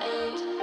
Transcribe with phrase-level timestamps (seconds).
[0.00, 0.59] and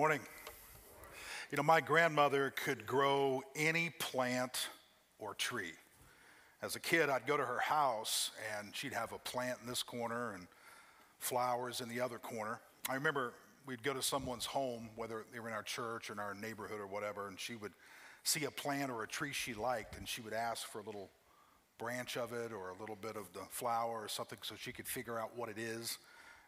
[0.00, 0.20] morning.
[1.50, 4.70] You know, my grandmother could grow any plant
[5.18, 5.74] or tree.
[6.62, 9.82] As a kid, I'd go to her house and she'd have a plant in this
[9.82, 10.46] corner and
[11.18, 12.60] flowers in the other corner.
[12.88, 13.34] I remember
[13.66, 16.80] we'd go to someone's home, whether they were in our church or in our neighborhood
[16.80, 17.72] or whatever, and she would
[18.24, 21.10] see a plant or a tree she liked and she would ask for a little
[21.78, 24.88] branch of it or a little bit of the flower or something so she could
[24.88, 25.98] figure out what it is.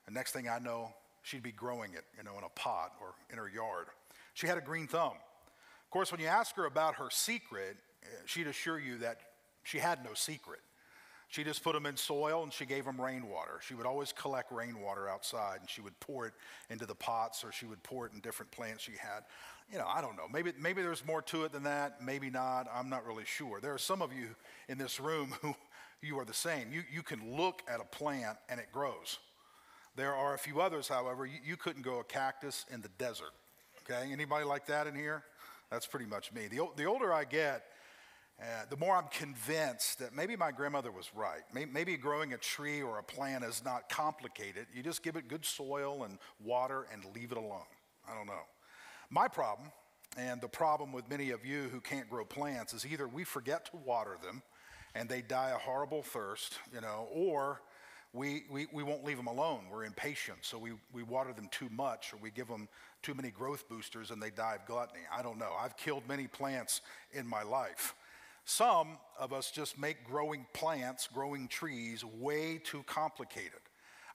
[0.07, 3.15] And next thing I know, she'd be growing it, you know, in a pot or
[3.31, 3.87] in her yard.
[4.35, 5.13] She had a green thumb.
[5.13, 9.21] Of course, when you ask her about her secret, eh, she'd assure you that
[9.63, 10.61] she had no secret.
[11.29, 13.59] She just put them in soil and she gave them rainwater.
[13.67, 16.35] She would always collect rainwater outside and she would pour it
[16.69, 19.23] into the pots or she would pour it in different plants she had.
[19.73, 20.27] You know, I don't know.
[20.31, 22.03] Maybe, maybe there's more to it than that.
[22.05, 22.69] Maybe not.
[22.71, 23.61] I'm not really sure.
[23.63, 24.29] There are some of you
[24.69, 25.55] in this room who
[26.03, 26.71] you are the same.
[26.71, 29.19] You, you can look at a plant and it grows.
[29.95, 33.33] There are a few others, however, you, you couldn't grow a cactus in the desert.
[33.83, 35.25] Okay, anybody like that in here?
[35.71, 36.49] That's pretty much me.
[36.49, 37.65] The, the older I get,
[38.41, 41.43] uh, the more I'm convinced that maybe my grandmother was right.
[41.53, 44.67] Maybe, maybe growing a tree or a plant is not complicated.
[44.75, 47.67] You just give it good soil and water and leave it alone.
[48.09, 48.43] I don't know.
[49.11, 49.71] My problem,
[50.17, 53.67] and the problem with many of you who can't grow plants, is either we forget
[53.67, 54.43] to water them
[54.95, 57.61] and they die a horrible thirst, you know, or
[58.13, 59.65] we, we, we won't leave them alone.
[59.71, 62.69] We're impatient, so we, we water them too much or we give them
[63.03, 65.01] too many growth boosters and they die of gluttony.
[65.17, 65.53] I don't know.
[65.59, 67.95] I've killed many plants in my life.
[68.45, 73.61] Some of us just make growing plants, growing trees, way too complicated.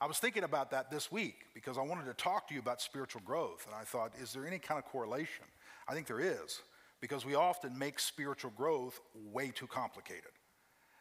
[0.00, 2.80] I was thinking about that this week because I wanted to talk to you about
[2.80, 3.66] spiritual growth.
[3.66, 5.44] And I thought, is there any kind of correlation?
[5.88, 6.60] I think there is
[7.00, 9.00] because we often make spiritual growth
[9.32, 10.30] way too complicated.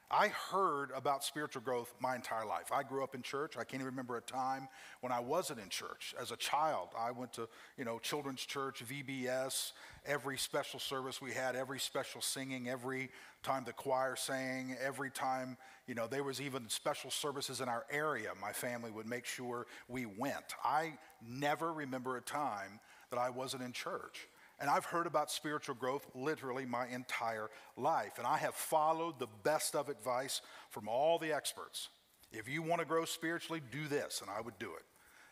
[0.09, 2.71] I heard about spiritual growth my entire life.
[2.71, 3.57] I grew up in church.
[3.57, 4.69] I can't even remember a time
[5.01, 6.15] when I wasn't in church.
[6.19, 9.73] As a child, I went to, you know, children's church, VBS,
[10.05, 13.09] every special service we had, every special singing, every
[13.43, 15.57] time the choir sang, every time,
[15.87, 19.67] you know, there was even special services in our area, my family would make sure
[19.89, 20.55] we went.
[20.63, 20.93] I
[21.27, 22.79] never remember a time
[23.09, 24.27] that I wasn't in church.
[24.59, 28.13] And I've heard about spiritual growth literally my entire life.
[28.17, 30.41] And I have followed the best of advice
[30.71, 31.89] from all the experts.
[32.31, 34.83] If you want to grow spiritually, do this, and I would do it.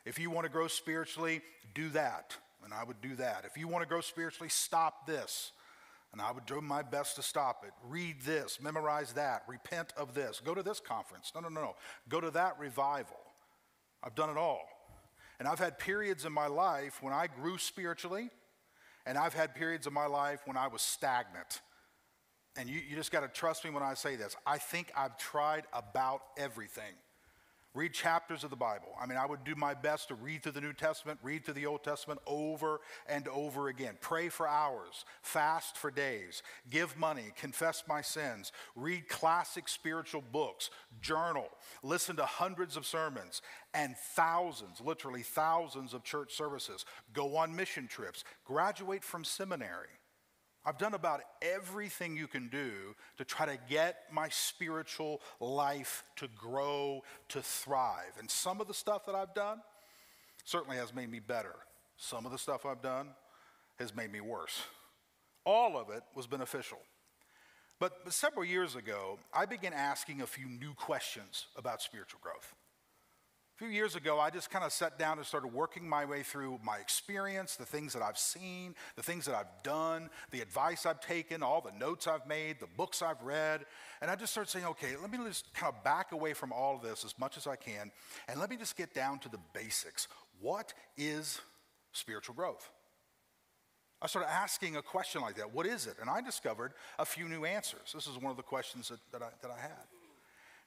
[0.08, 1.42] If you want to grow spiritually,
[1.74, 3.44] do that, and I would do that.
[3.46, 5.52] If you want to grow spiritually, stop this,
[6.14, 7.74] and I would do my best to stop it.
[7.84, 11.32] Read this, memorize that, repent of this, go to this conference.
[11.34, 11.76] No, no, no, no.
[12.08, 13.18] Go to that revival.
[14.04, 14.62] I've done it all.
[15.40, 18.30] And I've had periods in my life when I grew spiritually
[19.06, 21.62] and I've had periods of my life when I was stagnant.
[22.58, 24.36] And you, you just got to trust me when I say this.
[24.46, 26.94] I think I've tried about everything.
[27.76, 28.88] Read chapters of the Bible.
[29.00, 31.56] I mean, I would do my best to read through the New Testament, read through
[31.56, 33.98] the Old Testament over and over again.
[34.00, 40.70] Pray for hours, fast for days, give money, confess my sins, read classic spiritual books,
[41.02, 41.50] journal,
[41.84, 43.42] listen to hundreds of sermons,
[43.74, 49.90] and thousands, literally thousands of church services, go on mission trips, graduate from seminary.
[50.66, 56.28] I've done about everything you can do to try to get my spiritual life to
[56.36, 58.14] grow, to thrive.
[58.20, 59.62] And some of the stuff that I've done
[60.44, 61.56] certainly has made me better.
[61.98, 63.10] Some of the stuff I've done
[63.78, 64.64] has made me worse.
[65.46, 66.80] All of it was beneficial.
[67.80, 72.56] But, but several years ago, I began asking a few new questions about spiritual growth.
[73.56, 76.24] A few years ago, I just kind of sat down and started working my way
[76.24, 80.86] through my experience, the things that I've seen, the things that I've done, the advice
[80.86, 83.66] I've taken, all the notes I've made, the books I've read.
[84.02, 86.76] And I just started saying, okay, let me just kind of back away from all
[86.76, 87.94] of this as much as I can,
[88.28, 90.10] and let me just get down to the basics.
[90.42, 91.40] What is
[91.94, 92.70] spiritual growth?
[94.02, 95.54] I started asking a question like that.
[95.54, 95.96] What is it?
[96.02, 97.94] And I discovered a few new answers.
[97.94, 99.88] This is one of the questions that, that, I, that I had.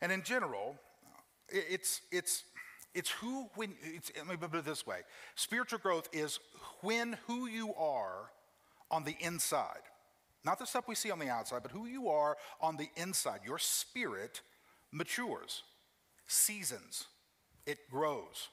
[0.01, 0.77] And in general,
[1.51, 2.45] it's, it's,
[2.99, 5.03] it's who, when, it's, let me put it this way
[5.37, 6.41] spiritual growth is
[6.81, 8.31] when who you are
[8.91, 9.83] on the inside.
[10.45, 13.41] Not the stuff we see on the outside, but who you are on the inside.
[13.45, 14.41] Your spirit
[14.91, 15.63] matures,
[16.27, 17.05] seasons,
[17.67, 18.49] it grows.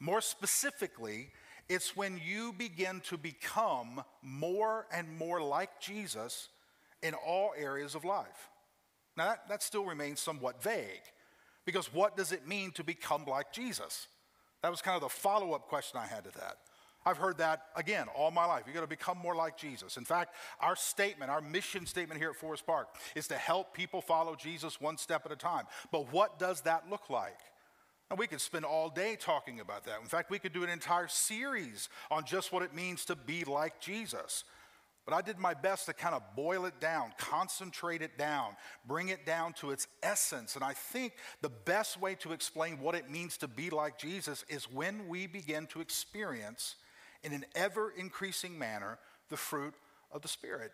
[0.00, 1.30] More specifically,
[1.68, 6.48] it's when you begin to become more and more like Jesus
[7.02, 8.48] in all areas of life.
[9.16, 11.02] Now, that, that still remains somewhat vague
[11.70, 14.08] because what does it mean to become like Jesus?
[14.60, 16.56] That was kind of the follow up question I had to that.
[17.06, 18.64] I've heard that again all my life.
[18.66, 19.96] You're going to become more like Jesus.
[19.96, 24.02] In fact, our statement, our mission statement here at Forest Park is to help people
[24.02, 25.64] follow Jesus one step at a time.
[25.92, 27.38] But what does that look like?
[28.10, 30.00] And we could spend all day talking about that.
[30.02, 33.44] In fact, we could do an entire series on just what it means to be
[33.44, 34.42] like Jesus.
[35.06, 38.56] But I did my best to kind of boil it down, concentrate it down,
[38.86, 40.54] bring it down to its essence.
[40.54, 44.44] And I think the best way to explain what it means to be like Jesus
[44.48, 46.76] is when we begin to experience
[47.22, 48.98] in an ever increasing manner
[49.30, 49.74] the fruit
[50.12, 50.72] of the Spirit.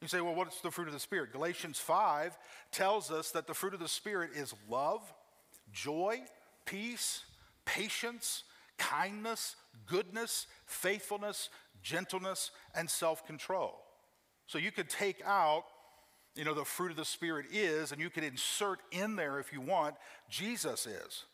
[0.00, 1.32] You say, well, what's the fruit of the Spirit?
[1.32, 2.36] Galatians 5
[2.70, 5.00] tells us that the fruit of the Spirit is love,
[5.72, 6.20] joy,
[6.66, 7.24] peace,
[7.64, 8.44] patience,
[8.76, 11.48] kindness, goodness, faithfulness,
[11.84, 13.78] gentleness, and self control.
[14.46, 15.64] So you could take out,
[16.34, 19.52] you know, the fruit of the Spirit is, and you could insert in there if
[19.52, 19.94] you want,
[20.28, 21.24] Jesus is.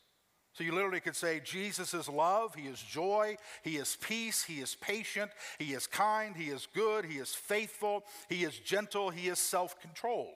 [0.53, 4.59] So you literally could say, Jesus is love, He is joy, He is peace, He
[4.59, 9.29] is patient, He is kind, He is good, He is faithful, He is gentle, He
[9.29, 10.35] is self controlled.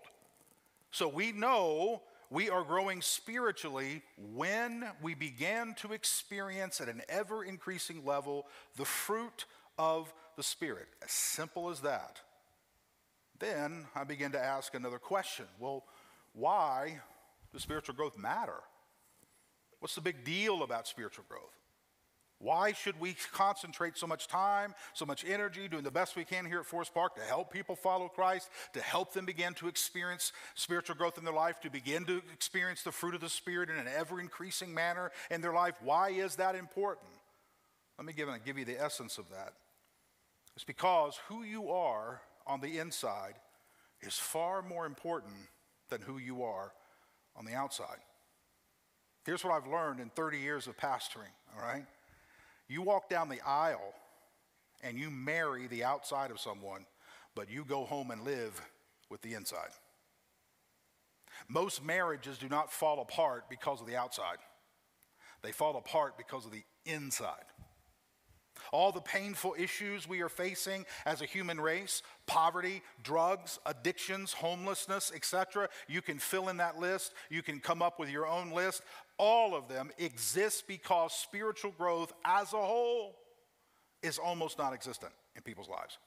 [0.91, 7.43] So we know we are growing spiritually when we begin to experience at an ever
[7.43, 8.47] increasing level
[8.77, 9.45] the fruit
[9.77, 10.87] of the Spirit.
[11.03, 12.19] As simple as that.
[13.39, 15.45] Then I begin to ask another question.
[15.59, 15.83] Well,
[16.33, 16.99] why
[17.51, 18.61] does spiritual growth matter?
[19.79, 21.55] What's the big deal about spiritual growth?
[22.39, 26.45] Why should we concentrate so much time, so much energy, doing the best we can
[26.45, 30.33] here at Forest Park to help people follow Christ, to help them begin to experience
[30.53, 33.77] spiritual growth in their life, to begin to experience the fruit of the Spirit in
[33.77, 35.75] an ever increasing manner in their life?
[35.81, 37.07] Why is that important?
[37.97, 39.53] Let me give, give you the essence of that.
[40.55, 43.35] It's because who you are on the inside
[44.01, 45.33] is far more important
[45.89, 46.71] than who you are
[47.35, 47.97] on the outside.
[49.25, 51.85] Here's what I've learned in 30 years of pastoring, all right?
[52.67, 53.93] You walk down the aisle
[54.83, 56.85] and you marry the outside of someone,
[57.35, 58.61] but you go home and live
[59.09, 59.69] with the inside.
[61.47, 64.37] Most marriages do not fall apart because of the outside,
[65.41, 67.43] they fall apart because of the inside.
[68.71, 75.11] All the painful issues we are facing as a human race poverty, drugs, addictions, homelessness,
[75.13, 75.69] etc.
[75.87, 77.13] You can fill in that list.
[77.29, 78.81] You can come up with your own list.
[79.17, 83.15] All of them exist because spiritual growth as a whole
[84.01, 85.97] is almost non existent in people's lives.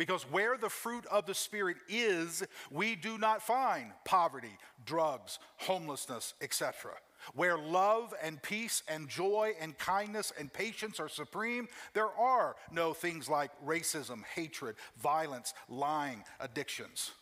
[0.00, 4.56] Because where the fruit of the Spirit is, we do not find poverty,
[4.86, 6.92] drugs, homelessness, etc.
[7.34, 12.92] Where love and peace and joy and kindness and patience are supreme, there are no
[12.92, 17.12] things like racism, hatred, violence, lying, addictions.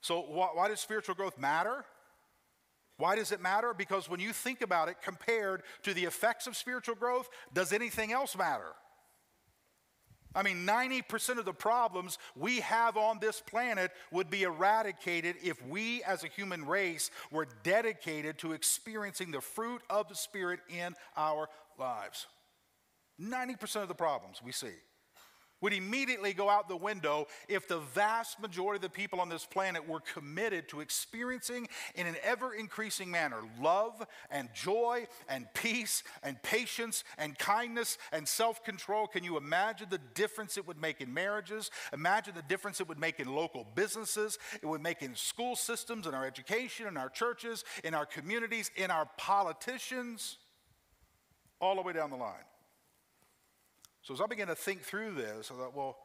[0.00, 1.84] So, why does spiritual growth matter?
[2.96, 3.72] Why does it matter?
[3.74, 8.12] Because when you think about it compared to the effects of spiritual growth, does anything
[8.12, 8.72] else matter?
[10.34, 15.64] I mean, 90% of the problems we have on this planet would be eradicated if
[15.66, 20.94] we as a human race were dedicated to experiencing the fruit of the Spirit in
[21.16, 21.48] our
[21.78, 22.26] lives.
[23.20, 24.74] 90% of the problems we see
[25.62, 29.46] would immediately go out the window if the vast majority of the people on this
[29.46, 36.02] planet were committed to experiencing in an ever increasing manner love and joy and peace
[36.22, 39.06] and patience and kindness and self control.
[39.06, 41.70] Can you imagine the difference it would make in marriages?
[41.92, 46.06] Imagine the difference it would make in local businesses, it would make in school systems,
[46.06, 50.38] in our education, in our churches, in our communities, in our politicians,
[51.60, 52.34] all the way down the line.
[54.02, 55.96] So as I began to think through this, I thought, well,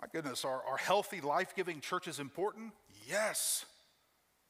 [0.00, 2.72] my goodness, are, are healthy, life giving churches important?
[3.08, 3.64] Yes.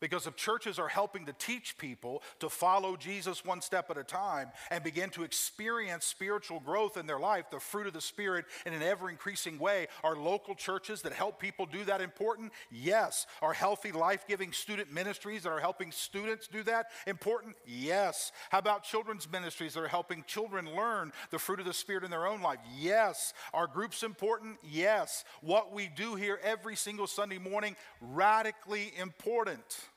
[0.05, 4.05] Because if churches are helping to teach people to follow Jesus one step at a
[4.05, 8.45] time and begin to experience spiritual growth in their life, the fruit of the Spirit
[8.67, 12.53] in an ever increasing way, are local churches that help people do that important?
[12.71, 13.27] Yes.
[13.41, 17.57] Are healthy, life giving student ministries that are helping students do that important?
[17.67, 18.31] Yes.
[18.51, 22.11] How about children's ministries that are helping children learn the fruit of the Spirit in
[22.11, 22.59] their own life?
[22.79, 23.33] Yes.
[23.55, 24.59] Are groups important?
[24.63, 25.25] Yes.
[25.41, 29.89] What we do here every single Sunday morning, radically important.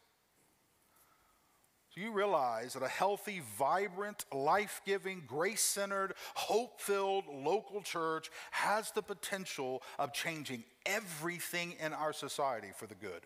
[1.98, 8.30] Do you realize that a healthy, vibrant, life giving, grace centered, hope filled local church
[8.52, 13.22] has the potential of changing everything in our society for the good?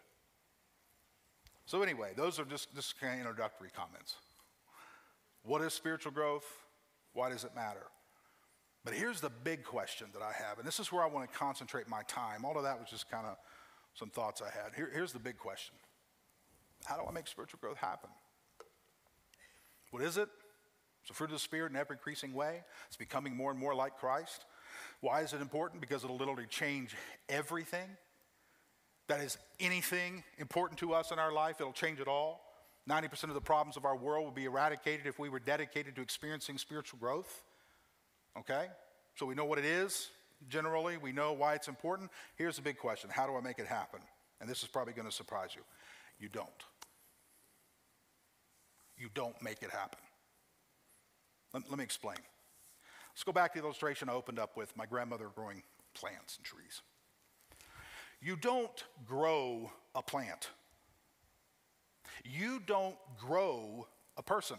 [1.66, 4.16] So, anyway, those are just, just kind of introductory comments.
[5.44, 6.46] What is spiritual growth?
[7.12, 7.88] Why does it matter?
[8.86, 11.38] But here's the big question that I have, and this is where I want to
[11.38, 12.46] concentrate my time.
[12.46, 13.36] All of that was just kind of
[13.96, 14.74] some thoughts I had.
[14.78, 15.75] Here, here's the big question
[16.86, 18.10] How do I make spiritual growth happen?
[19.92, 20.30] What is it?
[21.02, 22.64] It's the fruit of the Spirit in ever increasing way.
[22.88, 24.46] It's becoming more and more like Christ.
[25.02, 25.82] Why is it important?
[25.82, 26.96] Because it'll literally change
[27.28, 27.90] everything.
[29.08, 32.42] That is anything important to us in our life, it'll change it all.
[32.90, 36.02] 90% of the problems of our world would be eradicated if we were dedicated to
[36.02, 37.44] experiencing spiritual growth.
[38.38, 38.68] Okay?
[39.16, 40.10] So we know what it is
[40.50, 42.10] generally, we know why it's important.
[42.36, 44.00] Here's the big question How do I make it happen?
[44.40, 45.62] And this is probably going to surprise you.
[46.20, 46.48] You don't
[49.01, 50.00] you don't make it happen.
[51.53, 52.17] Let, let me explain.
[53.12, 56.46] Let's go back to the illustration I opened up with my grandmother growing plants and
[56.46, 56.81] trees.
[58.22, 60.50] You don't grow a plant.
[62.24, 64.58] You don't grow a person.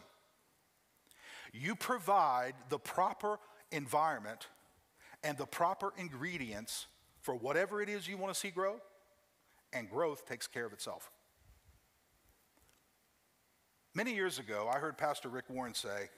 [1.52, 3.38] You provide the proper
[3.70, 4.48] environment
[5.22, 6.86] and the proper ingredients
[7.20, 8.80] for whatever it is you want to see grow,
[9.72, 11.10] and growth takes care of itself.
[13.94, 16.08] Many years ago, I heard Pastor Rick Warren say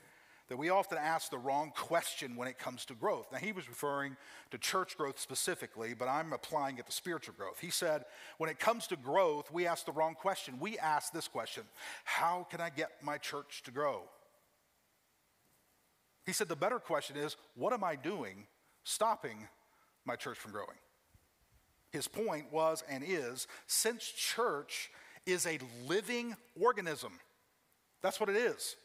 [0.48, 3.26] that we often ask the wrong question when it comes to growth.
[3.32, 4.16] Now, he was referring
[4.50, 7.58] to church growth specifically, but I'm applying it to spiritual growth.
[7.60, 8.04] He said,
[8.38, 10.60] when it comes to growth, we ask the wrong question.
[10.60, 11.64] We ask this question
[12.04, 14.02] How can I get my church to grow?
[16.26, 18.46] He said, the better question is, What am I doing
[18.84, 19.48] stopping
[20.04, 20.78] my church from growing?
[21.90, 24.90] His point was and is since church
[25.26, 27.12] is a living organism,
[28.04, 28.76] that's what it is.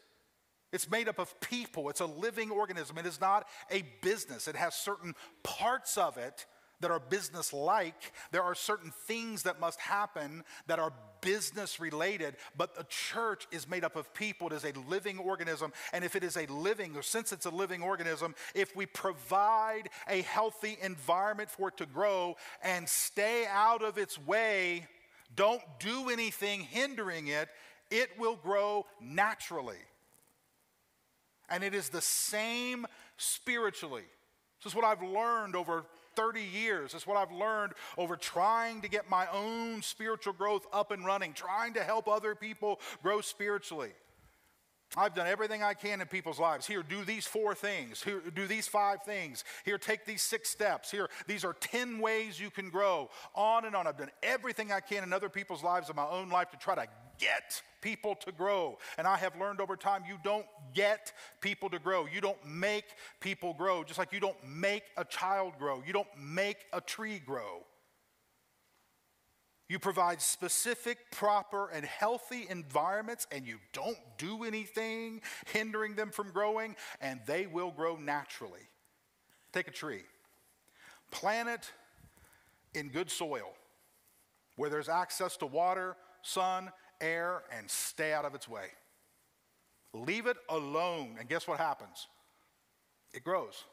[0.72, 2.96] It's made up of people, it's a living organism.
[2.96, 4.48] It is not a business.
[4.48, 6.46] It has certain parts of it
[6.80, 8.12] that are business like.
[8.32, 13.68] There are certain things that must happen that are business related, but the church is
[13.68, 14.46] made up of people.
[14.46, 15.74] It is a living organism.
[15.92, 19.90] And if it is a living, or since it's a living organism, if we provide
[20.08, 24.86] a healthy environment for it to grow and stay out of its way,
[25.36, 27.50] don't do anything hindering it,
[27.90, 29.76] it will grow naturally.
[31.48, 34.04] And it is the same spiritually.
[34.62, 35.84] This is what I've learned over
[36.16, 36.92] 30 years.
[36.92, 41.04] This is what I've learned over trying to get my own spiritual growth up and
[41.04, 43.90] running, trying to help other people grow spiritually.
[44.96, 46.66] I've done everything I can in people's lives.
[46.66, 48.02] Here, do these four things.
[48.02, 49.44] Here, do these five things.
[49.64, 50.90] Here, take these six steps.
[50.90, 53.08] Here, these are 10 ways you can grow.
[53.36, 53.86] On and on.
[53.86, 56.74] I've done everything I can in other people's lives, in my own life, to try
[56.74, 56.88] to
[57.20, 58.78] get people to grow.
[58.98, 62.06] And I have learned over time you don't get people to grow.
[62.06, 62.84] You don't make
[63.20, 65.82] people grow, just like you don't make a child grow.
[65.86, 67.64] You don't make a tree grow.
[69.68, 76.32] You provide specific, proper, and healthy environments, and you don't do anything hindering them from
[76.32, 78.66] growing, and they will grow naturally.
[79.52, 80.02] Take a tree,
[81.12, 81.70] plant it
[82.74, 83.52] in good soil
[84.56, 88.66] where there's access to water, sun, air, and stay out of its way.
[89.92, 92.06] Leave it alone, and guess what happens?
[93.12, 93.64] It grows.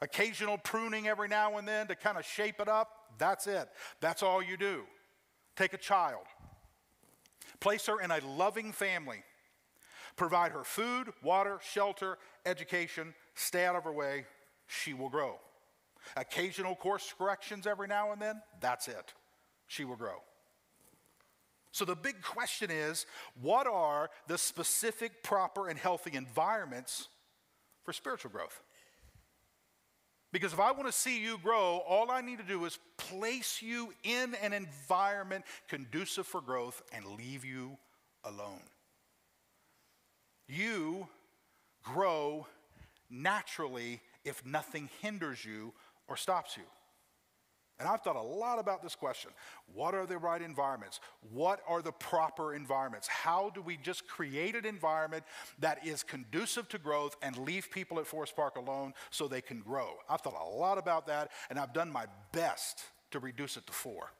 [0.00, 3.68] Occasional pruning every now and then to kind of shape it up, that's it.
[4.00, 4.82] That's all you do.
[5.56, 6.24] Take a child,
[7.60, 9.22] place her in a loving family,
[10.16, 14.26] provide her food, water, shelter, education, stay out of her way,
[14.66, 15.36] she will grow.
[16.16, 19.12] Occasional course corrections every now and then, that's it.
[19.68, 20.16] She will grow.
[21.72, 23.06] So the big question is
[23.40, 27.08] what are the specific, proper, and healthy environments
[27.82, 28.62] for spiritual growth?
[30.32, 33.60] Because if I want to see you grow, all I need to do is place
[33.60, 37.76] you in an environment conducive for growth and leave you
[38.24, 38.62] alone.
[40.48, 41.08] You
[41.82, 42.46] grow
[43.10, 45.72] naturally if nothing hinders you
[46.08, 46.62] or stops you.
[47.82, 49.32] And I've thought a lot about this question.
[49.74, 51.00] What are the right environments?
[51.32, 53.08] What are the proper environments?
[53.08, 55.24] How do we just create an environment
[55.58, 59.58] that is conducive to growth and leave people at Forest Park alone so they can
[59.58, 59.96] grow?
[60.08, 63.72] I've thought a lot about that, and I've done my best to reduce it to
[63.72, 64.12] four.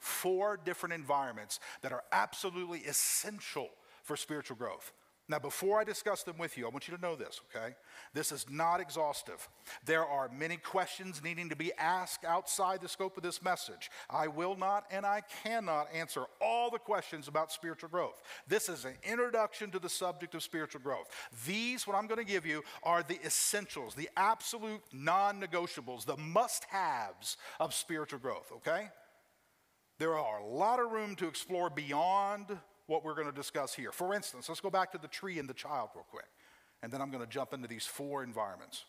[0.00, 3.70] Four different environments that are absolutely essential
[4.02, 4.92] for spiritual growth.
[5.28, 7.74] Now, before I discuss them with you, I want you to know this, okay?
[8.14, 9.48] This is not exhaustive.
[9.84, 13.90] There are many questions needing to be asked outside the scope of this message.
[14.08, 18.22] I will not and I cannot answer all the questions about spiritual growth.
[18.46, 21.08] This is an introduction to the subject of spiritual growth.
[21.44, 26.16] These, what I'm going to give you, are the essentials, the absolute non negotiables, the
[26.16, 28.90] must haves of spiritual growth, okay?
[29.98, 32.56] There are a lot of room to explore beyond
[32.86, 33.92] what we're going to discuss here.
[33.92, 36.28] For instance, let's go back to the tree and the child real quick,
[36.82, 38.84] and then I'm going to jump into these four environments.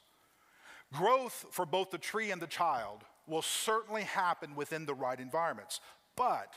[0.94, 5.82] Growth for both the tree and the child will certainly happen within the right environments,
[6.16, 6.54] but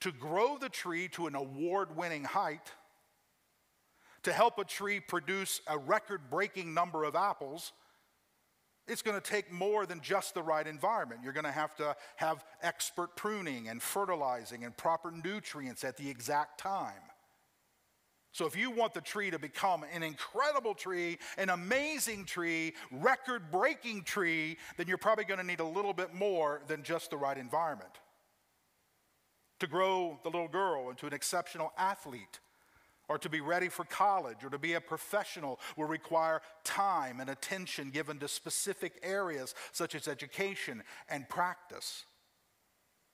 [0.00, 2.72] to grow the tree to an award winning height,
[4.22, 7.72] to help a tree produce a record breaking number of apples,
[8.88, 11.20] it's going to take more than just the right environment.
[11.22, 16.08] You're going to have to have expert pruning and fertilizing and proper nutrients at the
[16.08, 16.94] exact time.
[18.32, 23.50] So, if you want the tree to become an incredible tree, an amazing tree, record
[23.50, 27.18] breaking tree, then you're probably going to need a little bit more than just the
[27.18, 27.90] right environment.
[29.60, 32.40] To grow the little girl into an exceptional athlete,
[33.12, 37.28] or to be ready for college or to be a professional will require time and
[37.28, 42.06] attention given to specific areas such as education and practice.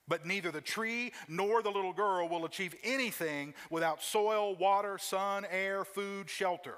[0.07, 5.45] But neither the tree nor the little girl will achieve anything without soil, water, sun,
[5.51, 6.77] air, food, shelter.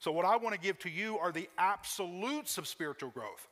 [0.00, 3.46] So, what I want to give to you are the absolutes of spiritual growth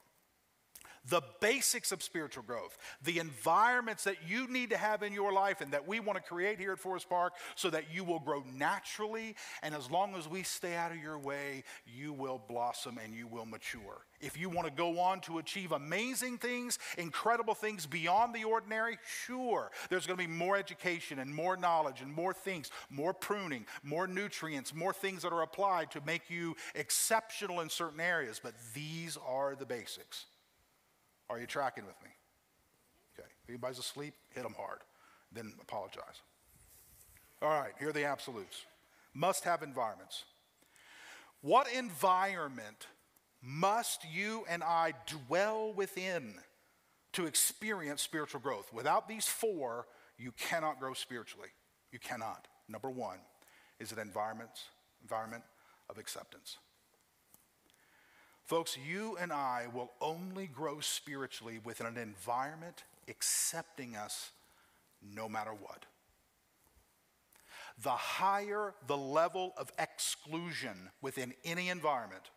[1.09, 5.61] the basics of spiritual growth, the environments that you need to have in your life
[5.61, 8.43] and that we want to create here at Forest Park so that you will grow
[8.55, 9.37] naturally.
[9.63, 13.27] And as long as we stay out of your way, you will blossom and you
[13.27, 14.07] will mature.
[14.21, 18.97] If you want to go on to achieve amazing things, incredible things beyond the ordinary,
[19.27, 23.67] sure, there's going to be more education and more knowledge and more things, more pruning,
[23.83, 28.41] more nutrients, more things that are applied to make you exceptional in certain areas.
[28.43, 30.25] But these are the basics.
[31.31, 32.11] Are you tracking with me?
[33.19, 33.29] Okay.
[33.45, 34.81] If anybody's asleep, hit them hard.
[35.33, 36.23] Then apologize.
[37.43, 38.65] All right, here are the absolutes.
[39.13, 40.25] Must have environments.
[41.41, 42.87] What environment
[43.43, 46.37] must you and I dwell within
[47.13, 48.73] to experience spiritual growth?
[48.73, 49.87] Without these four,
[50.19, 51.49] you cannot grow spiritually.
[51.93, 52.49] You cannot.
[52.69, 53.19] Number one
[53.79, 54.51] is an environment,
[55.03, 55.43] environment
[55.91, 56.57] of acceptance.
[58.45, 64.33] Folks, you and I will only grow spiritually within an environment accepting us
[65.03, 65.87] no matter what.
[67.83, 72.31] The higher the level of exclusion within any environment,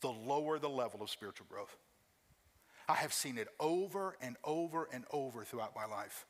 [0.00, 1.76] the lower the level of spiritual growth.
[2.88, 6.26] I have seen it over and over and over throughout my life.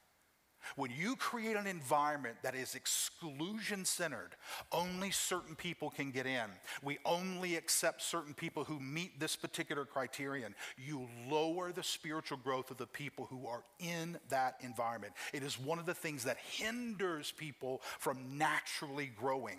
[0.76, 4.30] When you create an environment that is exclusion centered,
[4.72, 6.50] only certain people can get in.
[6.82, 10.54] We only accept certain people who meet this particular criterion.
[10.76, 15.14] You lower the spiritual growth of the people who are in that environment.
[15.32, 19.58] It is one of the things that hinders people from naturally growing.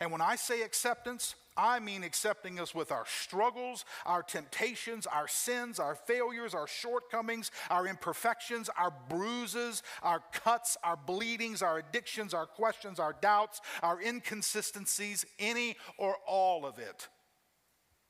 [0.00, 5.28] And when I say acceptance, I mean accepting us with our struggles, our temptations, our
[5.28, 12.34] sins, our failures, our shortcomings, our imperfections, our bruises, our cuts, our bleedings, our addictions,
[12.34, 17.08] our questions, our doubts, our inconsistencies, any or all of it.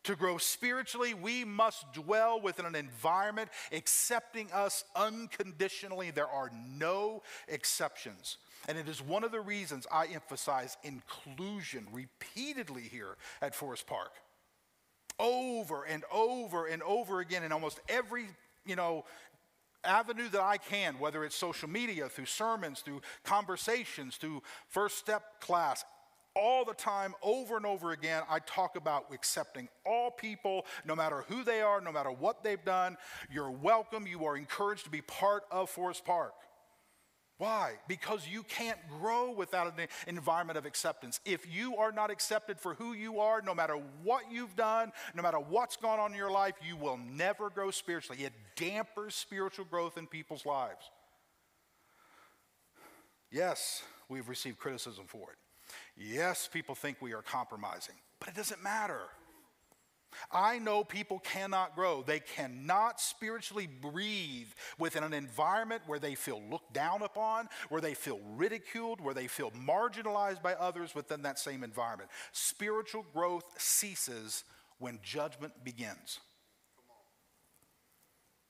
[0.05, 6.11] To grow spiritually, we must dwell within an environment accepting us unconditionally.
[6.11, 8.37] There are no exceptions.
[8.69, 14.13] And it is one of the reasons I emphasize inclusion repeatedly here at Forest Park.
[15.19, 18.27] Over and over and over again in almost every,
[18.67, 19.05] you know,
[19.85, 25.41] avenue that I can, whether it's social media, through sermons, through conversations, through first step
[25.41, 25.85] class,
[26.37, 31.25] all the time, over and over again, I talk about accepting all people, no matter
[31.29, 32.97] who they are, no matter what they've done.
[33.31, 34.07] You're welcome.
[34.07, 36.35] You are encouraged to be part of Forest Park.
[37.39, 37.73] Why?
[37.89, 41.19] Because you can't grow without an environment of acceptance.
[41.25, 45.23] If you are not accepted for who you are, no matter what you've done, no
[45.23, 48.23] matter what's gone on in your life, you will never grow spiritually.
[48.23, 50.91] It dampers spiritual growth in people's lives.
[53.33, 55.37] Yes, we've received criticism for it.
[55.97, 59.01] Yes, people think we are compromising, but it doesn't matter.
[60.31, 62.03] I know people cannot grow.
[62.03, 64.49] They cannot spiritually breathe
[64.79, 69.27] within an environment where they feel looked down upon, where they feel ridiculed, where they
[69.27, 72.11] feel marginalized by others within that same environment.
[72.33, 74.45] Spiritual growth ceases
[74.79, 76.21] when judgment begins.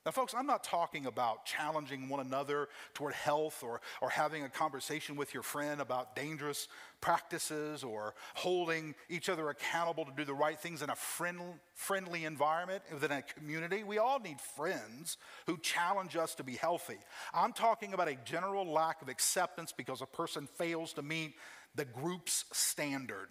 [0.05, 4.49] Now, folks, I'm not talking about challenging one another toward health or, or having a
[4.49, 6.67] conversation with your friend about dangerous
[7.01, 11.39] practices or holding each other accountable to do the right things in a friend,
[11.73, 13.83] friendly environment within a community.
[13.83, 16.99] We all need friends who challenge us to be healthy.
[17.33, 21.33] I'm talking about a general lack of acceptance because a person fails to meet
[21.73, 23.29] the group's standard.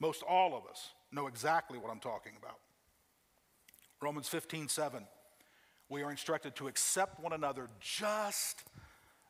[0.00, 2.56] Most all of us know exactly what I'm talking about.
[4.00, 5.04] Romans 15, 7
[5.90, 8.62] we are instructed to accept one another just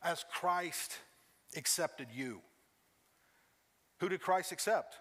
[0.03, 0.99] as Christ
[1.57, 2.41] accepted you.
[3.99, 4.97] Who did Christ accept?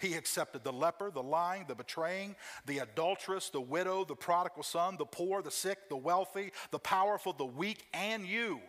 [0.00, 2.34] He accepted the leper, the lying, the betraying,
[2.66, 7.32] the adulteress, the widow, the prodigal son, the poor, the sick, the wealthy, the powerful,
[7.32, 8.60] the weak, and you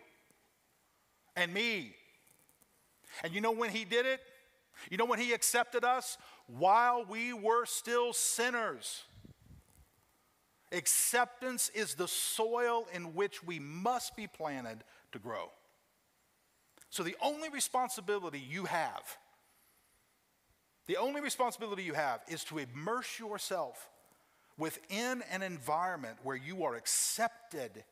[1.34, 1.94] and me.
[3.24, 4.20] And you know when he did it?
[4.90, 6.16] You know when he accepted us?
[6.46, 9.02] While we were still sinners.
[10.72, 15.50] Acceptance is the soil in which we must be planted to grow.
[16.90, 19.16] So, the only responsibility you have,
[20.86, 23.90] the only responsibility you have is to immerse yourself
[24.58, 27.84] within an environment where you are accepted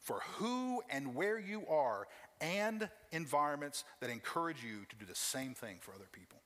[0.00, 2.06] for who and where you are,
[2.40, 6.40] and environments that encourage you to do the same thing for other people.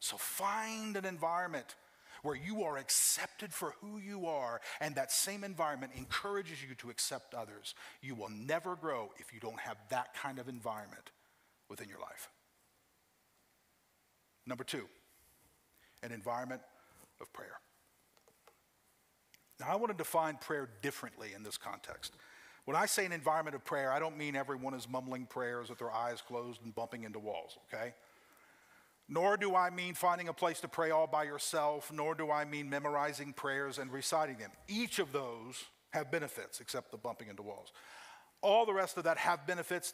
[0.00, 1.76] So, find an environment
[2.22, 6.90] where you are accepted for who you are, and that same environment encourages you to
[6.90, 7.74] accept others.
[8.00, 11.10] You will never grow if you don't have that kind of environment
[11.68, 12.28] within your life.
[14.46, 14.86] Number two,
[16.02, 16.62] an environment
[17.20, 17.58] of prayer.
[19.60, 22.16] Now, I want to define prayer differently in this context.
[22.64, 25.78] When I say an environment of prayer, I don't mean everyone is mumbling prayers with
[25.78, 27.94] their eyes closed and bumping into walls, okay?
[29.08, 32.44] Nor do I mean finding a place to pray all by yourself, nor do I
[32.44, 34.50] mean memorizing prayers and reciting them.
[34.68, 37.72] Each of those have benefits, except the bumping into walls.
[38.40, 39.92] All the rest of that have benefits.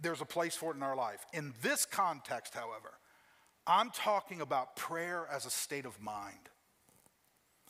[0.00, 1.24] There's a place for it in our life.
[1.32, 2.92] In this context, however,
[3.66, 6.48] I'm talking about prayer as a state of mind.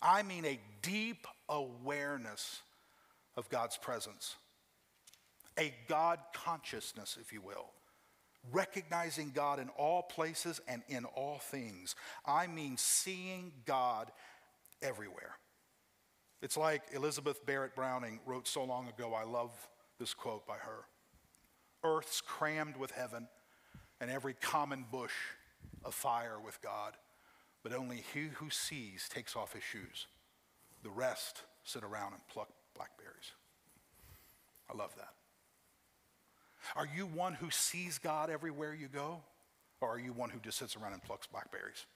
[0.01, 2.62] I mean a deep awareness
[3.37, 4.37] of God's presence,
[5.59, 7.70] a God consciousness, if you will
[8.52, 11.94] recognizing God in all places and in all things.
[12.24, 14.11] I mean, seeing God
[14.82, 15.37] everywhere.
[16.42, 19.14] It's like Elizabeth Barrett Browning wrote so long ago.
[19.14, 19.50] I love
[19.98, 20.85] this quote by her
[21.85, 23.28] Earth's crammed with heaven,
[24.00, 25.12] and every common bush
[25.85, 26.94] afire with God,
[27.62, 30.06] but only he who sees takes off his shoes.
[30.82, 33.32] The rest sit around and pluck blackberries.
[34.72, 35.15] I love that.
[36.74, 39.22] Are you one who sees God everywhere you go?
[39.81, 41.87] Or are you one who just sits around and plucks blackberries?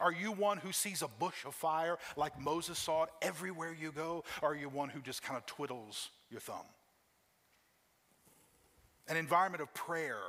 [0.00, 3.92] Are you one who sees a bush of fire like Moses saw it everywhere you
[3.92, 4.24] go?
[4.42, 6.66] Or are you one who just kind of twiddles your thumb?
[9.08, 10.20] An environment of prayer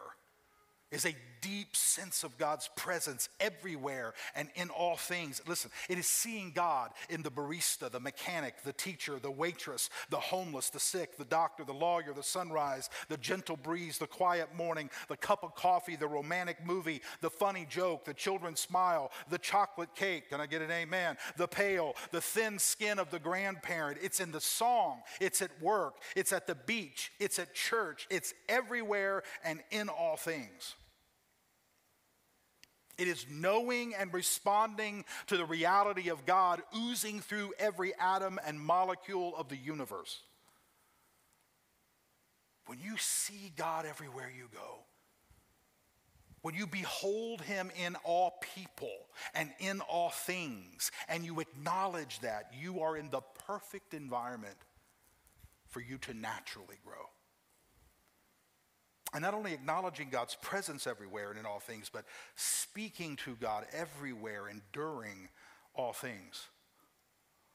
[0.92, 5.42] is a deep sense of God's presence everywhere and in all things.
[5.48, 10.20] Listen, it is seeing God in the barista, the mechanic, the teacher, the waitress, the
[10.20, 14.90] homeless, the sick, the doctor, the lawyer, the sunrise, the gentle breeze, the quiet morning,
[15.08, 19.96] the cup of coffee, the romantic movie, the funny joke, the children's smile, the chocolate
[19.96, 20.30] cake.
[20.30, 21.18] Can I get an amen?
[21.38, 23.98] The pale, the thin skin of the grandparent.
[24.02, 28.34] It's in the song, it's at work, it's at the beach, it's at church, it's
[28.48, 30.76] everywhere and in all things.
[33.02, 38.62] It is knowing and responding to the reality of God oozing through every atom and
[38.62, 40.20] molecule of the universe.
[42.68, 44.84] When you see God everywhere you go,
[46.44, 52.52] when you behold him in all people and in all things, and you acknowledge that,
[52.62, 54.58] you are in the perfect environment
[55.70, 57.10] for you to naturally grow.
[59.14, 63.66] And not only acknowledging God's presence everywhere and in all things, but speaking to God
[63.74, 65.28] everywhere, and during
[65.76, 66.48] all things.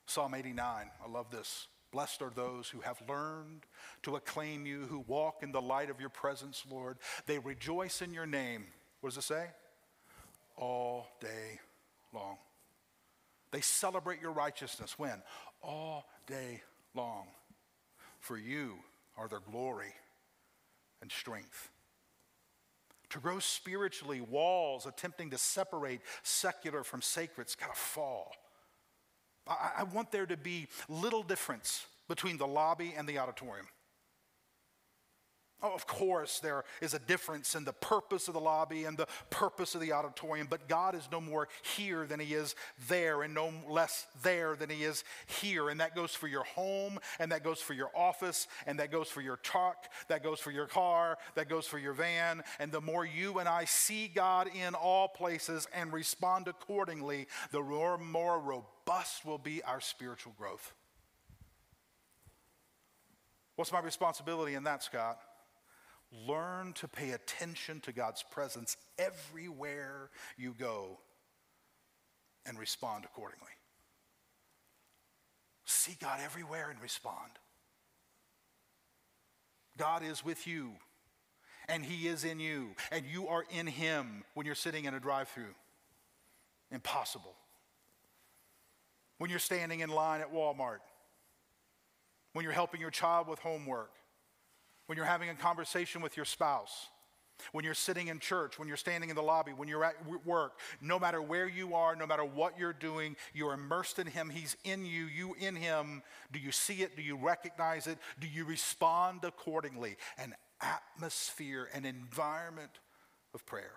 [0.06, 1.68] Psalm 89, I love this.
[1.92, 3.62] Blessed are those who have learned
[4.02, 6.98] to acclaim you, who walk in the light of your presence, Lord.
[7.26, 8.66] They rejoice in your name.
[9.00, 9.46] What does it say?
[10.56, 11.60] All day
[12.12, 12.36] long.
[13.50, 14.98] They celebrate your righteousness.
[14.98, 15.22] When?
[15.62, 16.62] All day
[16.94, 17.28] long.
[18.20, 18.74] For you
[19.16, 19.94] are their glory
[21.02, 21.70] and strength.
[23.10, 28.32] To grow spiritually, walls attempting to separate secular from sacred's got to fall.
[29.46, 33.66] I, I want there to be little difference between the lobby and the auditorium.
[35.62, 39.08] Oh, of course, there is a difference in the purpose of the lobby and the
[39.30, 42.54] purpose of the auditorium, but God is no more here than He is
[42.88, 45.70] there, and no less there than He is here.
[45.70, 49.08] And that goes for your home, and that goes for your office, and that goes
[49.08, 52.42] for your truck, that goes for your car, that goes for your van.
[52.60, 57.62] And the more you and I see God in all places and respond accordingly, the
[57.62, 60.74] more, more robust will be our spiritual growth.
[63.54, 65.16] What's my responsibility in that, God?
[66.12, 70.98] Learn to pay attention to God's presence everywhere you go
[72.46, 73.46] and respond accordingly.
[75.64, 77.32] See God everywhere and respond.
[79.76, 80.72] God is with you,
[81.68, 85.00] and He is in you, and you are in Him when you're sitting in a
[85.00, 85.54] drive through.
[86.70, 87.34] Impossible.
[89.18, 90.78] When you're standing in line at Walmart,
[92.32, 93.90] when you're helping your child with homework,
[94.86, 96.88] when you're having a conversation with your spouse,
[97.52, 100.58] when you're sitting in church, when you're standing in the lobby, when you're at work,
[100.80, 104.30] no matter where you are, no matter what you're doing, you're immersed in Him.
[104.30, 106.02] He's in you, you in Him.
[106.32, 106.96] Do you see it?
[106.96, 107.98] Do you recognize it?
[108.20, 109.96] Do you respond accordingly?
[110.16, 112.70] An atmosphere, an environment
[113.34, 113.74] of prayer.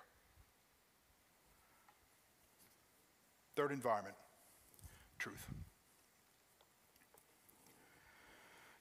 [3.55, 4.15] Third environment
[5.17, 5.45] truth.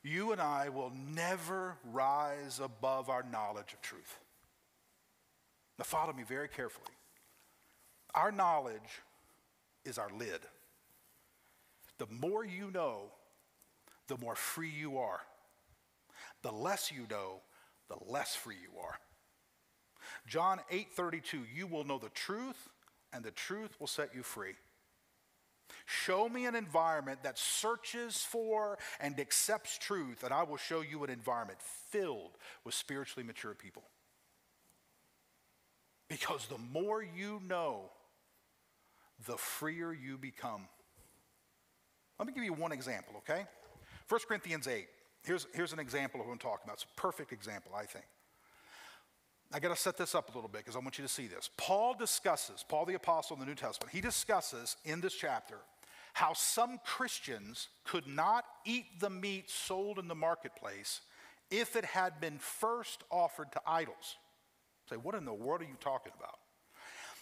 [0.09, 4.19] You and I will never rise above our knowledge of truth.
[5.79, 6.95] Now, follow me very carefully.
[8.15, 9.03] Our knowledge
[9.85, 10.41] is our lid.
[11.99, 13.13] The more you know,
[14.09, 15.21] the more free you are.
[16.43, 17.41] The less you know,
[17.89, 18.99] the less free you are.
[20.27, 22.69] John 8:32, you will know the truth
[23.13, 24.55] and the truth will set you free.
[25.91, 31.03] Show me an environment that searches for and accepts truth, and I will show you
[31.03, 33.85] an environment filled with spiritually mature people.
[36.11, 37.91] Because the more you know,
[39.27, 40.69] the freer you become.
[42.19, 43.47] Let me give you one example, okay?
[44.11, 44.87] 1 Corinthians 8.
[45.25, 46.75] Here's, here's an example of what I'm talking about.
[46.75, 48.05] It's a perfect example, I think.
[49.55, 51.29] I got to set this up a little bit because I want you to see
[51.29, 51.49] this.
[51.57, 55.57] Paul discusses, Paul the Apostle in the New Testament, he discusses in this chapter
[56.15, 61.01] how some Christians could not eat the meat sold in the marketplace
[61.51, 64.17] if it had been first offered to idols.
[64.91, 66.39] Say, what in the world are you talking about?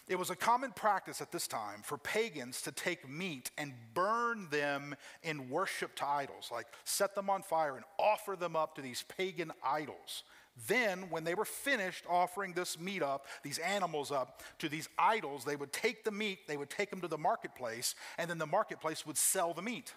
[0.07, 4.47] It was a common practice at this time for pagans to take meat and burn
[4.49, 8.81] them in worship to idols, like set them on fire and offer them up to
[8.81, 10.23] these pagan idols.
[10.65, 15.45] Then, when they were finished offering this meat up, these animals up to these idols,
[15.45, 18.47] they would take the meat, they would take them to the marketplace, and then the
[18.47, 19.93] marketplace would sell the meat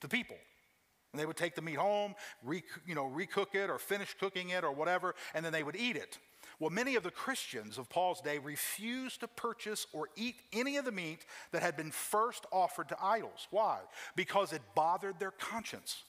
[0.00, 0.36] to people.
[1.12, 4.50] And they would take the meat home, re, you know, recook it or finish cooking
[4.50, 6.18] it or whatever, and then they would eat it.
[6.58, 10.84] Well, many of the Christians of Paul's day refused to purchase or eat any of
[10.84, 13.48] the meat that had been first offered to idols.
[13.50, 13.78] Why?
[14.14, 16.04] Because it bothered their conscience.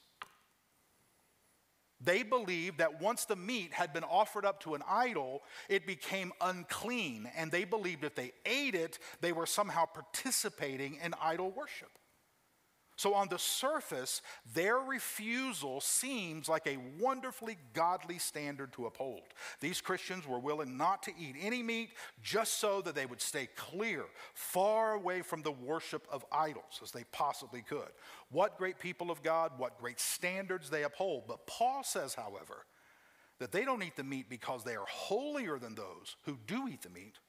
[2.06, 6.32] They believed that once the meat had been offered up to an idol, it became
[6.40, 7.30] unclean.
[7.36, 11.90] And they believed if they ate it, they were somehow participating in idol worship.
[12.98, 14.22] So, on the surface,
[14.54, 19.24] their refusal seems like a wonderfully godly standard to uphold.
[19.60, 21.90] These Christians were willing not to eat any meat
[22.24, 26.92] just so that they would stay clear, far away from the worship of idols as
[26.92, 27.90] they possibly could.
[28.32, 31.24] What great people of God, what great standards they uphold.
[31.28, 32.66] But Paul says, however,
[33.40, 36.82] that they don't eat the meat because they are holier than those who do eat
[36.82, 37.20] the meat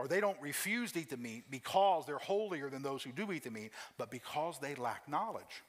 [0.00, 3.30] or they don't refuse to eat the meat because they're holier than those who do
[3.32, 5.62] eat the meat, but because they lack knowledge.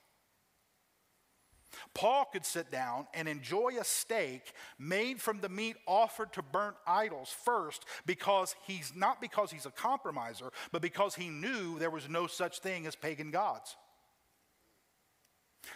[1.93, 6.77] Paul could sit down and enjoy a steak made from the meat offered to burnt
[6.87, 12.07] idols first because he's not because he's a compromiser, but because he knew there was
[12.07, 13.75] no such thing as pagan gods.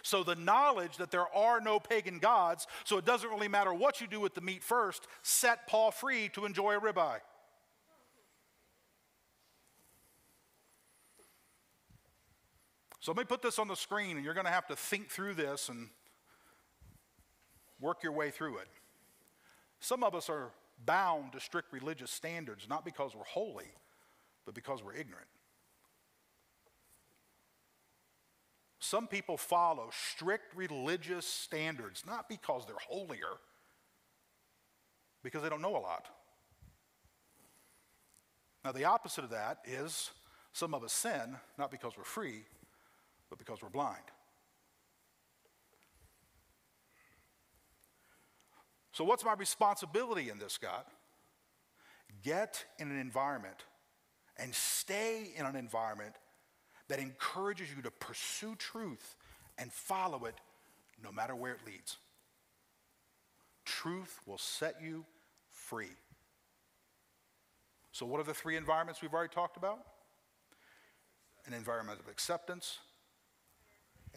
[0.01, 3.99] So the knowledge that there are no pagan gods, so it doesn't really matter what
[3.99, 7.19] you do with the meat first, set Paul free to enjoy a ribeye.
[13.05, 15.09] So let me put this on the screen, and you're going to have to think
[15.09, 15.89] through this and
[17.79, 18.67] work your way through it.
[19.79, 20.49] Some of us are
[20.87, 23.67] bound to strict religious standards, not because we're holy,
[24.43, 25.27] but because we're ignorant.
[28.79, 33.37] Some people follow strict religious standards, not because they're holier,
[35.21, 36.07] because they don't know a lot.
[38.63, 40.09] Now, the opposite of that is
[40.53, 42.45] some of us sin, not because we're free,
[43.35, 44.03] but because we're blind.
[48.91, 50.85] So, what's my responsibility in this, God?
[52.23, 53.65] Get in an environment
[54.37, 56.15] and stay in an environment
[56.87, 59.15] that encourages you to pursue truth
[59.57, 60.35] and follow it
[61.03, 61.97] no matter where it leads.
[63.65, 65.05] Truth will set you
[65.51, 65.91] free.
[67.91, 69.79] So, what are the three environments we've already talked about?
[71.45, 72.79] An environment of acceptance,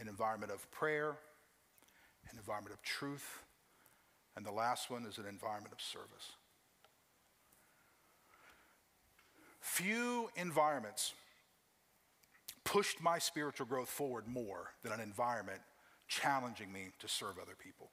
[0.01, 1.17] an environment of prayer,
[2.31, 3.43] an environment of truth,
[4.37, 6.33] and the last one is an environment of service.
[9.61, 11.13] Few environments
[12.65, 15.61] pushed my spiritual growth forward more than an environment
[16.07, 17.91] challenging me to serve other people.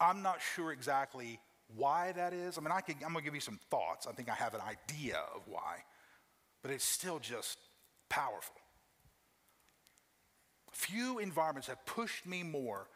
[0.00, 1.40] I'm not sure exactly
[1.76, 2.56] why that is.
[2.56, 4.06] I mean, I am going to give you some thoughts.
[4.06, 5.78] I think I have an idea of why,
[6.62, 7.58] but it's still just
[8.08, 8.56] powerful.
[10.72, 12.88] Few environments have pushed me more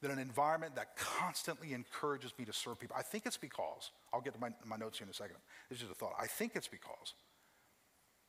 [0.00, 2.96] than an environment that constantly encourages me to serve people.
[2.98, 5.36] I think it's because, I'll get to my, my notes here in a second.
[5.68, 6.14] This is a thought.
[6.18, 7.14] I think it's because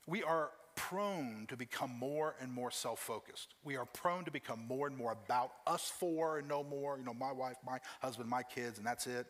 [0.07, 3.55] we are prone to become more and more self focused.
[3.63, 7.05] We are prone to become more and more about us four and no more, you
[7.05, 9.25] know, my wife, my husband, my kids, and that's it.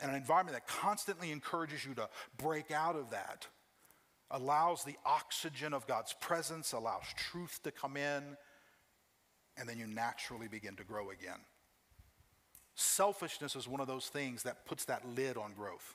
[0.00, 3.46] And an environment that constantly encourages you to break out of that
[4.30, 8.36] allows the oxygen of God's presence, allows truth to come in,
[9.60, 11.38] and then you naturally begin to grow again.
[12.74, 15.94] Selfishness is one of those things that puts that lid on growth,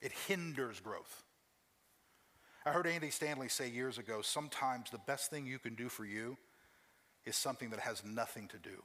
[0.00, 1.24] it hinders growth.
[2.66, 6.04] I heard Andy Stanley say years ago sometimes the best thing you can do for
[6.04, 6.36] you
[7.24, 8.82] is something that has nothing to do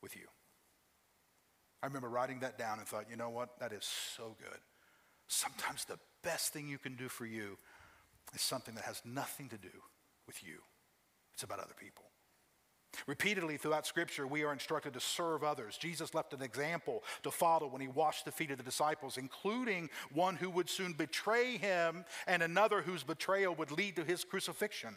[0.00, 0.26] with you.
[1.82, 3.60] I remember writing that down and thought, you know what?
[3.60, 4.58] That is so good.
[5.28, 7.58] Sometimes the best thing you can do for you
[8.34, 9.68] is something that has nothing to do
[10.26, 10.60] with you,
[11.34, 12.04] it's about other people.
[13.06, 15.76] Repeatedly throughout Scripture, we are instructed to serve others.
[15.76, 19.90] Jesus left an example to follow when he washed the feet of the disciples, including
[20.12, 24.96] one who would soon betray him and another whose betrayal would lead to his crucifixion.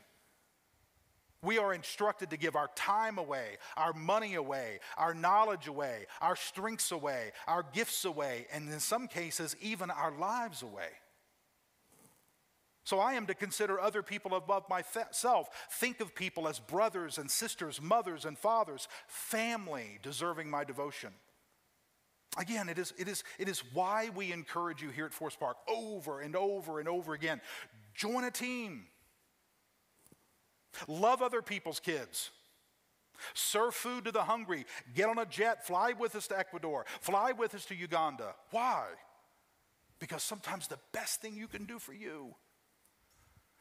[1.43, 6.35] We are instructed to give our time away, our money away, our knowledge away, our
[6.35, 10.89] strengths away, our gifts away, and in some cases, even our lives away.
[12.87, 15.49] So I am to consider other people above myself.
[15.71, 21.09] Think of people as brothers and sisters, mothers and fathers, family deserving my devotion.
[22.37, 25.57] Again, it is, it, is, it is why we encourage you here at Forest Park
[25.67, 27.41] over and over and over again.
[27.93, 28.85] Join a team.
[30.87, 32.29] Love other people's kids.
[33.33, 34.65] Serve food to the hungry.
[34.95, 35.67] Get on a jet.
[35.67, 36.85] Fly with us to Ecuador.
[37.01, 38.33] Fly with us to Uganda.
[38.51, 38.85] Why?
[39.99, 42.33] Because sometimes the best thing you can do for you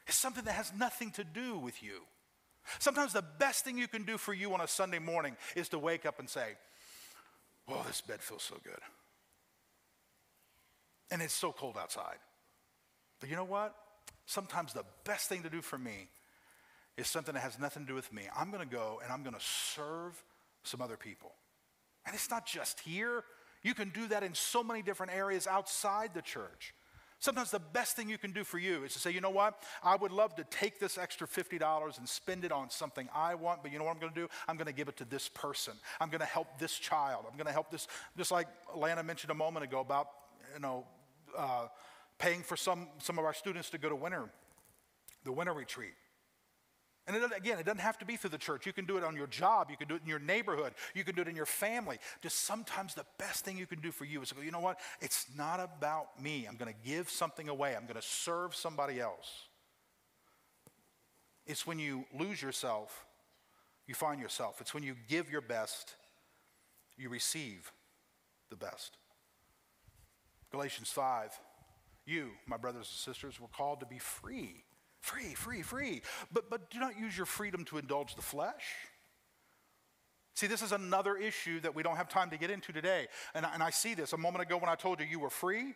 [0.07, 2.01] is something that has nothing to do with you.
[2.79, 5.79] Sometimes the best thing you can do for you on a Sunday morning is to
[5.79, 6.55] wake up and say,
[7.69, 8.79] Oh, this bed feels so good.
[11.11, 12.17] And it's so cold outside.
[13.19, 13.75] But you know what?
[14.25, 16.07] Sometimes the best thing to do for me
[16.97, 18.23] is something that has nothing to do with me.
[18.35, 20.21] I'm going to go and I'm going to serve
[20.63, 21.33] some other people.
[22.05, 23.23] And it's not just here.
[23.63, 26.73] You can do that in so many different areas outside the church.
[27.19, 29.63] Sometimes the best thing you can do for you is to say, you know what?
[29.81, 33.63] I would love to take this extra $50 and spend it on something I want,
[33.63, 34.27] but you know what I'm going to do?
[34.47, 35.73] I'm going to give it to this person.
[35.99, 37.25] I'm going to help this child.
[37.29, 40.09] I'm going to help this, just like Lana mentioned a moment ago about,
[40.53, 40.85] you know,
[41.35, 41.67] uh,
[42.19, 44.29] paying for some, some of our students to go to winter,
[45.23, 45.93] the winter retreat.
[47.07, 48.65] And it, again, it doesn't have to be through the church.
[48.65, 49.69] You can do it on your job.
[49.71, 50.73] You can do it in your neighborhood.
[50.93, 51.99] You can do it in your family.
[52.21, 54.79] Just sometimes the best thing you can do for you is go, you know what?
[54.99, 56.45] It's not about me.
[56.47, 57.75] I'm going to give something away.
[57.75, 59.43] I'm going to serve somebody else.
[61.45, 63.05] It's when you lose yourself,
[63.87, 64.59] you find yourself.
[64.59, 65.95] It's when you give your best,
[66.97, 67.71] you receive
[68.49, 68.97] the best.
[70.51, 71.39] Galatians 5.
[72.05, 74.63] You, my brothers and sisters, were called to be free
[75.07, 76.01] Free, free, free.
[76.33, 78.65] But, but do not use your freedom to indulge the flesh.
[80.33, 83.07] See, this is another issue that we don't have time to get into today.
[83.33, 85.75] And, and I see this a moment ago when I told you you were free.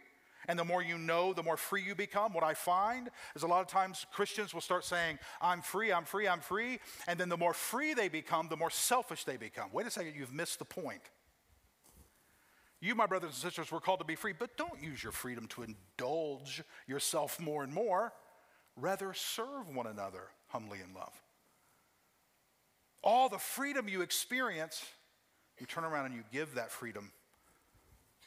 [0.50, 2.34] And the more you know, the more free you become.
[2.34, 6.04] What I find is a lot of times Christians will start saying, I'm free, I'm
[6.04, 6.80] free, I'm free.
[7.08, 9.70] And then the more free they become, the more selfish they become.
[9.72, 11.04] Wait a second, you've missed the point.
[12.82, 15.48] You, my brothers and sisters, were called to be free, but don't use your freedom
[15.50, 18.12] to indulge yourself more and more.
[18.76, 21.14] Rather, serve one another humbly in love.
[23.04, 24.84] All the freedom you experience,
[25.60, 27.12] you turn around and you give that freedom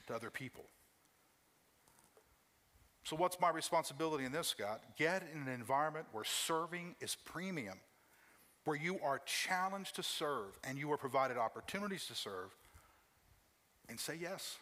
[0.06, 0.64] to other people.
[3.04, 4.82] So, what's my responsibility in this, Scott?
[4.96, 7.78] Get in an environment where serving is premium,
[8.64, 12.54] where you are challenged to serve and you are provided opportunities to serve,
[13.88, 14.56] and say yes.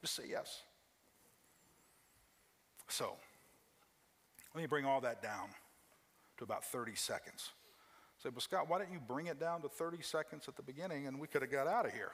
[0.00, 0.62] Just say yes.
[2.88, 3.14] So,
[4.56, 5.50] let me bring all that down
[6.38, 7.50] to about 30 seconds.
[8.22, 11.06] Say, well, Scott, why didn't you bring it down to 30 seconds at the beginning
[11.06, 12.12] and we could have got out of here?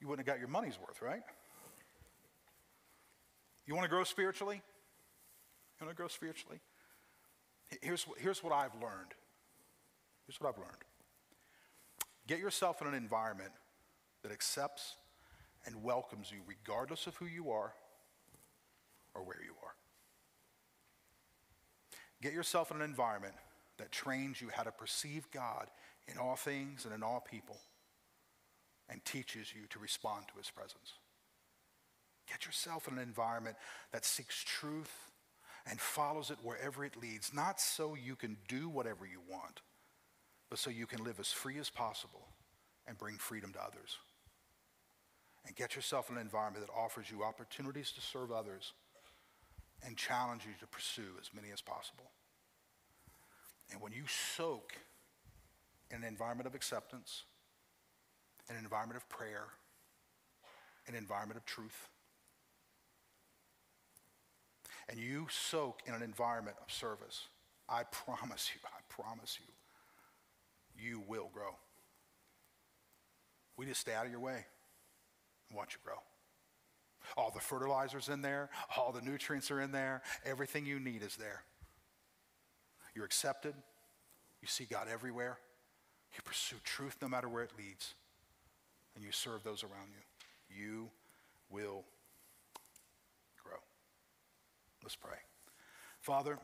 [0.00, 1.22] You wouldn't have got your money's worth, right?
[3.64, 4.56] You want to grow spiritually?
[5.78, 6.58] You want to grow spiritually?
[7.80, 9.14] Here's, here's what I've learned.
[10.26, 10.82] Here's what I've learned.
[12.26, 13.52] Get yourself in an environment
[14.24, 14.96] that accepts
[15.64, 17.72] and welcomes you regardless of who you are
[19.14, 19.75] or where you are.
[22.22, 23.34] Get yourself in an environment
[23.78, 25.68] that trains you how to perceive God
[26.08, 27.58] in all things and in all people
[28.88, 30.94] and teaches you to respond to his presence.
[32.28, 33.56] Get yourself in an environment
[33.92, 35.10] that seeks truth
[35.68, 39.62] and follows it wherever it leads, not so you can do whatever you want,
[40.48, 42.28] but so you can live as free as possible
[42.86, 43.98] and bring freedom to others.
[45.44, 48.72] And get yourself in an environment that offers you opportunities to serve others
[49.84, 52.10] and challenge you to pursue as many as possible.
[53.70, 54.74] And when you soak
[55.90, 57.24] in an environment of acceptance,
[58.48, 59.44] an environment of prayer,
[60.86, 61.88] an environment of truth,
[64.88, 67.28] and you soak in an environment of service,
[67.68, 69.52] I promise you, I promise you,
[70.82, 71.56] you will grow.
[73.56, 74.44] We just stay out of your way
[75.48, 75.96] and watch you grow.
[77.16, 81.16] All the fertilizers in there, all the nutrients are in there, everything you need is
[81.16, 81.42] there.
[82.94, 83.54] You're accepted,
[84.40, 85.38] you see God everywhere,
[86.14, 87.94] you pursue truth no matter where it leads,
[88.94, 90.62] and you serve those around you.
[90.62, 90.88] You
[91.50, 91.84] will
[93.44, 93.58] grow.
[94.82, 95.18] Let's pray.
[96.00, 96.38] Father,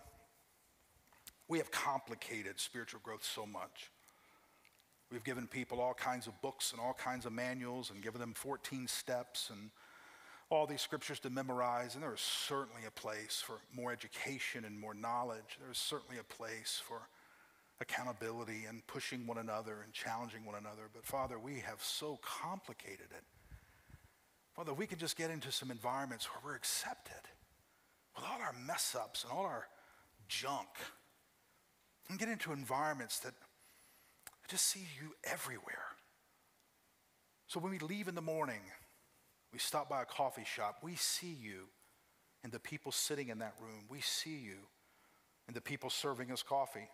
[1.48, 3.90] we have complicated spiritual growth so much.
[5.10, 8.32] We've given people all kinds of books and all kinds of manuals and given them
[8.34, 9.70] 14 steps and
[10.52, 11.94] all these scriptures to memorize.
[11.94, 15.56] And there is certainly a place for more education and more knowledge.
[15.58, 17.00] There is certainly a place for
[17.80, 20.90] accountability and pushing one another and challenging one another.
[20.92, 23.24] But Father, we have so complicated it.
[24.54, 27.22] Father, we can just get into some environments where we're accepted
[28.14, 29.66] with all our mess ups and all our
[30.28, 30.68] junk
[32.10, 33.32] and get into environments that
[34.48, 35.86] just see you everywhere.
[37.46, 38.60] So when we leave in the morning,
[39.52, 41.68] we stop by a coffee shop, we see you
[42.42, 43.84] and the people sitting in that room.
[43.88, 44.58] We see you
[45.46, 46.88] and the people serving us coffee.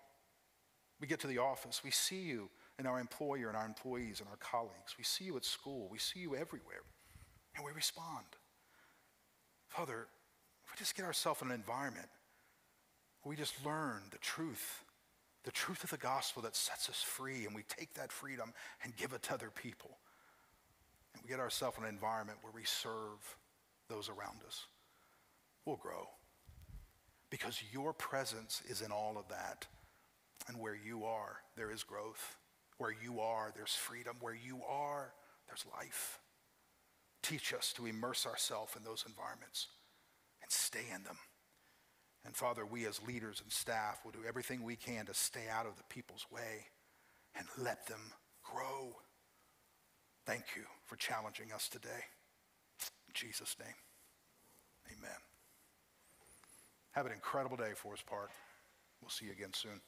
[1.01, 4.29] We get to the office, we see you and our employer and our employees and
[4.29, 4.97] our colleagues.
[4.99, 6.83] We see you at school, we see you everywhere,
[7.57, 8.27] and we respond.
[9.69, 10.07] Father,
[10.65, 12.09] if we just get ourselves in an environment
[13.23, 14.85] where we just learn the truth
[15.49, 18.53] the truth of the gospel that sets us free, and we take that freedom
[18.85, 19.97] and give it to other people.
[21.23, 23.37] We get ourselves in an environment where we serve
[23.89, 24.67] those around us.
[25.65, 26.09] We'll grow.
[27.31, 29.67] Because your presence is in all of that.
[30.47, 32.37] And where you are, there is growth.
[32.79, 34.17] Where you are, there's freedom.
[34.21, 35.13] Where you are,
[35.47, 36.21] there's life.
[37.23, 39.69] Teach us to immerse ourselves in those environments
[40.41, 41.19] and stay in them.
[42.25, 45.67] And Father, we as leaders and staff will do everything we can to stay out
[45.67, 46.67] of the people's way
[47.35, 48.13] and let them
[48.43, 48.97] grow.
[50.29, 52.05] Thank you for challenging us today.
[53.09, 53.73] In Jesus' name,
[54.93, 55.17] amen.
[56.91, 58.29] Have an incredible day, Forest Park.
[59.01, 59.81] We'll see you again soon.